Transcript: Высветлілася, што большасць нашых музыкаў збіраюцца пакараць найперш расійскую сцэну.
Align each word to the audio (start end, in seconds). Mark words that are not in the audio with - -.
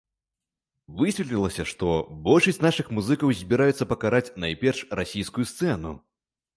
Высветлілася, 1.01 1.65
што 1.73 1.91
большасць 2.29 2.61
нашых 2.67 2.91
музыкаў 2.99 3.37
збіраюцца 3.45 3.91
пакараць 3.95 4.27
найперш 4.49 4.79
расійскую 5.03 5.51
сцэну. 5.55 5.99